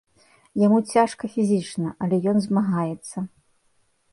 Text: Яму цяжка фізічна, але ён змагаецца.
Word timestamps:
Яму 0.61 0.77
цяжка 0.93 1.29
фізічна, 1.35 1.87
але 2.07 2.15
ён 2.33 2.37
змагаецца. 2.47 3.17